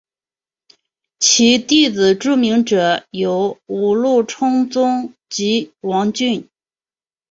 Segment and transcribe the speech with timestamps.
[1.19, 6.49] 其弟子著名者有五鹿充宗及王骏。